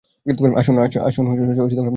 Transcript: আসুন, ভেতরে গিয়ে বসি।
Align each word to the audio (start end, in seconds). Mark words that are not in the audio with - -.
আসুন, 0.57 0.75
ভেতরে 0.77 1.45
গিয়ে 1.47 1.65
বসি। 1.65 1.75